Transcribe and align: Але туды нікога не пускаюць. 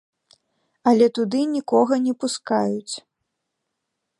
Але 0.91 1.09
туды 1.17 1.41
нікога 1.55 1.93
не 2.07 2.13
пускаюць. 2.25 2.95